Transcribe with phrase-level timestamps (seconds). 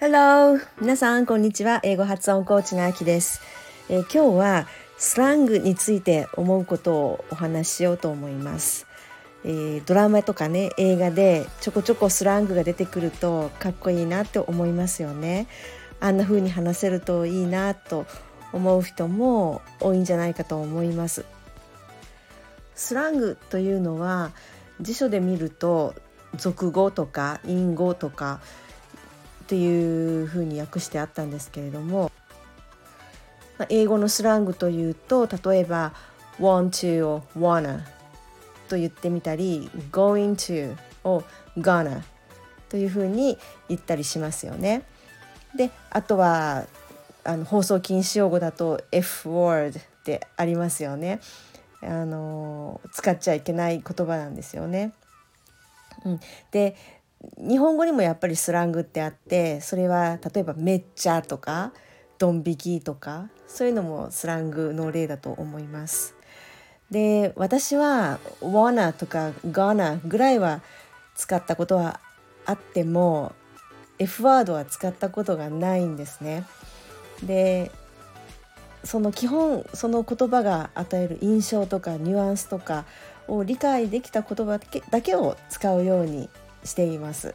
[0.00, 0.58] Hello!
[0.80, 1.78] 皆さん、こんにちは。
[1.84, 3.40] 英語発音コーチのあきです、
[3.88, 4.66] えー、今日は
[4.98, 8.88] スラングについて思うことをお話ししようと思います。
[9.44, 15.46] えー、ドラマとかね、映画でちょこちょこスラングが出てくるとかっこいいなって思いますよね。
[16.00, 18.04] あんな風に話せるといいなと
[18.52, 21.24] 思う人も多いんじゃないかと思います。
[22.76, 24.30] スラングというのは
[24.80, 25.94] 辞書で見ると
[26.36, 28.40] 俗語とか隠語とか
[29.44, 32.12] っていうふうに訳してあったんですけれども、
[33.58, 35.94] まあ、英語のスラングというと例えば
[36.38, 37.80] 「want to」を「wanna」
[38.68, 41.22] と言ってみたり「going to」を
[41.56, 42.02] 「gonna」
[42.68, 44.82] というふうに言ったりしますよね。
[45.56, 46.66] であとは
[47.24, 51.20] あの放送禁止用語だと F word ってありますよね。
[51.82, 54.92] あの使っちゃいけない言葉なんですよね。
[56.04, 56.76] うん、で
[57.38, 61.72] 日本語にもやっぱりスラングってあってそれは例えば「めっちゃ」とか
[62.18, 66.14] 「ドン引き」とかそういうのもスラングの例だと思います。
[66.90, 70.62] で私は「wanna」とか「gonna」ぐらいは
[71.16, 72.00] 使ったことは
[72.44, 73.32] あっても
[73.98, 76.44] F ワードは使ったことがないんですね。
[77.22, 77.72] で
[78.86, 82.84] その基本その言葉が与える印象とかニュアンスとか
[83.28, 86.30] を理解できた言葉だけを使うように
[86.64, 87.34] しています。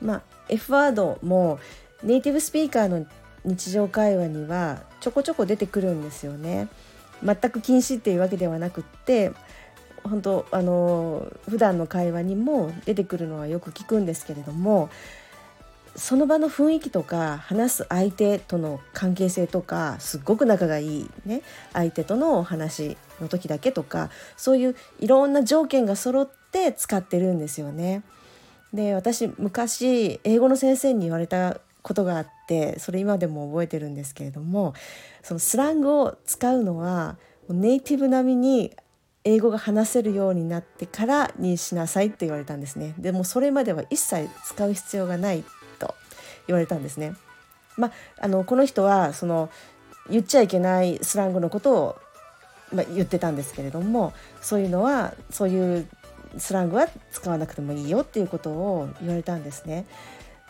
[0.00, 1.58] まあ、F ワードも
[2.02, 3.06] ネイティブスピーカーの
[3.44, 6.68] 日常会話にはちょこちょこ出てくるんですよね。
[7.24, 9.32] 全く禁止っていうわけではなくって
[10.04, 14.90] 本当あの普段の会話にも出てくるのはよく聞くんですけれども
[15.96, 28.02] その場の雰囲気とか話す相手との関係性とかすっごく仲がいい、ね、相手とのお話の時だけとかそういういろんな条件が揃って使ってるんですよね。
[28.72, 34.74] で私昔英語の先生に言われたことがあってそれ今でも覚えてるんですけれども
[35.22, 37.16] そのスラングを使うのは
[37.48, 38.76] ネイティブ並みに
[39.24, 45.55] 英語が話せるようになってからにしなさいって言われたんですねでもそれまでは一切使う必要がないと
[46.46, 47.14] 言われたんですね。
[47.76, 49.50] まあ、あのこの人はその
[50.08, 51.96] 言っちゃいけないスラングのことを、
[52.72, 55.88] まあ、言ってたんですけれどもそういうのはそういう
[56.38, 59.86] スラングは使わなくてもいいよっていうことを言われたんですね。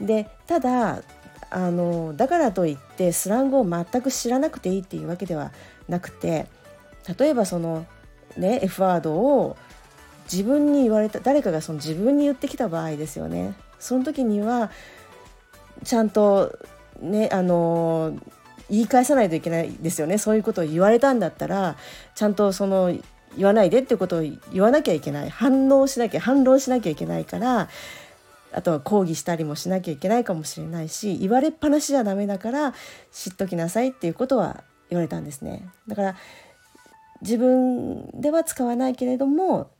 [0.00, 1.02] でただ
[1.50, 5.52] あのだからといってスラングを全く知らなくていいっていうわけでは
[5.88, 6.46] なくて
[7.18, 7.86] 例えばその
[8.36, 9.56] ね F ワードを
[10.30, 14.70] 自分に言われた誰かがその自分に言ってきた場合ですよねその時には
[15.84, 16.58] ちゃんと
[17.00, 18.16] ねあの
[18.68, 20.18] 言い返さないといけないですよね。
[20.18, 21.76] そういうことを言われたんだったら
[22.14, 22.92] ちゃんとその
[23.36, 24.22] 言わないでっていうことを
[24.52, 25.30] 言わなきゃいけない。
[25.30, 27.68] 反応しなきゃ反論しなきゃいけないから
[28.52, 32.74] あとは抗議したりもしなきゃいけないかもしれないし言われっぱなしじゃダメだから
[33.12, 35.68] 知っときなさいっていうことは言われたんですね。
[35.86, 36.16] だから
[37.22, 39.70] 自分では使わないけれども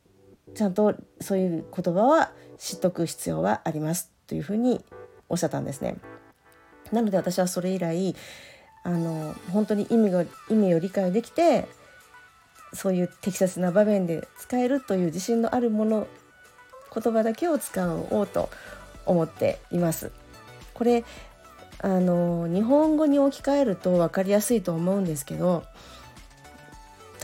[0.55, 4.13] ちゃんとそういう言葉は知っとく必要はあります。
[4.27, 4.85] というふうに
[5.29, 5.97] おっしゃったんですね。
[6.93, 8.15] なので私はそれ以来
[8.85, 11.67] あの本当に意味が意味を理解できて
[12.73, 16.07] そういう適切な場面で使えるという自信のあるもの
[16.95, 18.49] 言葉だけを使おうと
[19.05, 20.13] 思っています。
[20.75, 21.05] これ
[21.79, 25.65] あの日本語に置き換えると分かりやすいと思うんですけど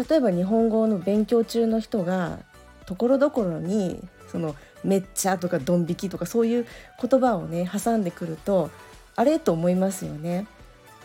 [0.09, 2.39] 例えば日本語の勉強中の人が
[2.87, 6.67] ところどころにそのめっちゃとかドン引きとかそういう
[7.01, 8.71] 言葉をね挟んでくると
[9.17, 10.47] あれと思いますよね。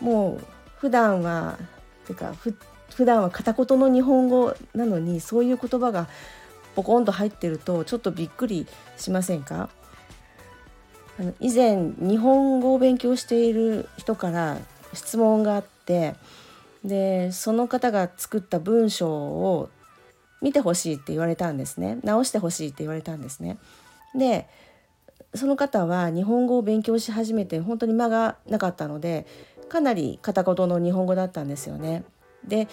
[0.00, 0.44] もう
[0.78, 1.58] 普段は
[2.06, 2.54] てかふ
[2.94, 6.08] 普段は片言の日本語なのにそういう言葉が
[6.74, 9.68] ポコンと入ってるとちょっとびっくりしませんか？
[11.20, 14.58] あの以前日本語を勉強している人から
[14.94, 16.14] 質問があって
[16.84, 19.68] でその方が作った文章を
[20.40, 23.58] 見てほしいって言われたんですね直してほしいって言われたんですね。
[24.16, 24.48] で
[25.34, 29.26] その方は日本語を勉強し始めて本当に間がなかったので
[29.68, 32.04] かなり片言の日本語だったんですよね。
[32.46, 32.68] で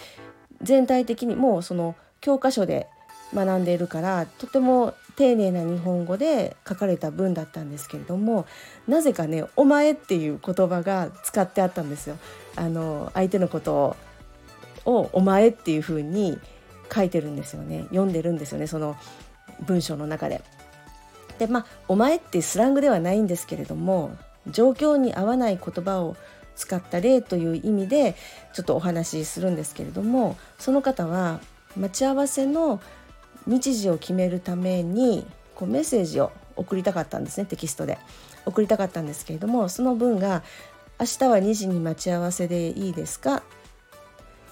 [0.61, 2.87] 全体的にもうその教科書で
[3.33, 8.45] 学んでいるからとても丁寧な日本語で書かれた文だったんですけれども
[8.87, 12.17] なぜかね「お前」っていう言葉が使ってあったんですよ。
[12.55, 13.95] あの相手のこと
[14.85, 16.39] を「お前」っていうふうに
[16.93, 18.95] 書いてるんですよね読んでるんですよねその
[19.61, 20.41] 文章の中で。
[21.39, 24.15] でまあ「お前」ってスラングではないんですけれども
[24.47, 26.15] 状況に合わない言葉を
[26.55, 28.15] 使った例という意味で
[28.53, 31.41] ちょっとお話しするんですけれどもその方は
[31.75, 32.79] 待ち合わせの
[33.47, 37.97] 日時を決めるためにこうメッセージを送りたかったんですねテキストで
[38.45, 40.43] 送りたかったんですけれどもその文が
[40.99, 43.43] 「明日は2時に待ち合わせでいいですか?」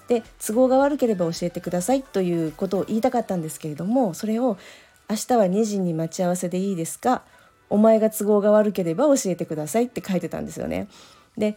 [0.08, 4.58] で都合が悪ければ教えてくださいということを言いたかったんですけれどもそれを
[5.08, 7.22] 「明日は2時に待ち合わせでいいですか?」
[7.70, 10.88] お前が都合が悪ければ教えてくださいって書いてたんですよね。
[11.36, 11.56] で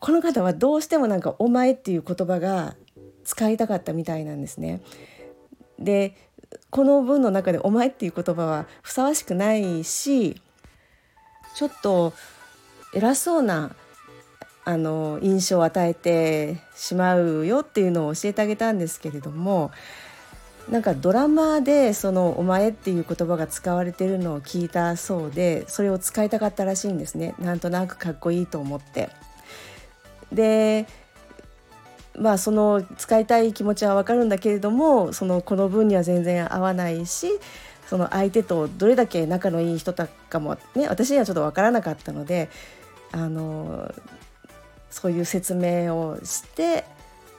[0.00, 2.76] この方はどうしてもなんか「お前」っていう言葉が
[3.24, 4.80] 使いたかったみたいなんですね。
[5.78, 6.14] で
[6.70, 10.40] この文の中で「お前」っていう言葉はふさわしくないし
[11.56, 12.12] ちょっと
[12.94, 13.74] 偉そうな
[14.64, 19.70] あの印象を与えてしまうよっていうのを教えてあげたんですけれども
[20.70, 29.10] なんかドラマでその「お前」っていう言葉が使われてるのを聞いたそうでそれを使いたかったらしいんですねなんとなくかっこいいと思って。
[30.32, 30.86] で
[32.16, 37.28] まあその使いたい気持ちはわかるんだけれどもそのこの文には全然合わないし
[37.88, 42.48] その相手とどれだけ仲のいい人だかもね私にはちょっと分からなかったので
[43.12, 43.92] あの
[44.94, 46.84] そういう説明をして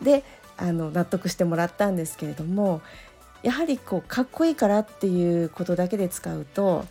[0.02, 0.24] で
[0.58, 2.82] あの納得してもらったんですけれども
[3.44, 6.86] やはりこうかっこいいからっていうことだけで使うと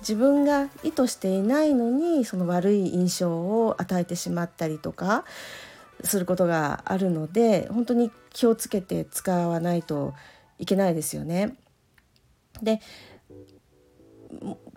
[0.00, 5.24] 自分が意図していないのにその悪い印象を与えてしまったりとか
[6.04, 10.12] することがあるので本当に気をつけて使わないと
[10.58, 11.56] いけないですよね。
[12.62, 12.80] で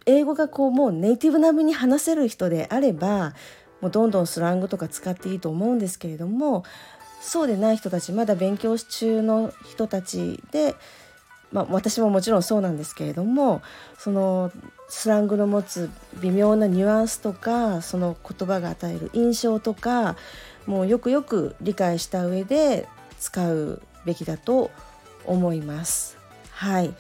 [0.06, 3.34] 英語がこうもうネイティブ並みに話せる人であれば
[3.82, 6.64] もうどんどんスラングとか使っていいと思うんですけれども
[7.22, 10.76] そうでない人たちまだ勉強中の人たちで、
[11.52, 13.62] まあ、私ももちろんそうなんですけれども
[13.98, 14.52] その
[14.88, 15.90] スラングの持つ
[16.22, 20.16] 微妙なニュアンスとかその言葉が与える印象とか
[20.68, 22.88] もうよくよく理解した上で
[23.20, 24.72] 使うべきだと
[25.26, 26.18] 思います。
[26.52, 26.94] はい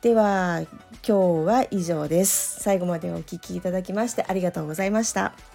[0.00, 0.62] では
[1.06, 2.60] 今日は以上です。
[2.60, 5.51] 最後までお聴きいただきましてありがとうございました。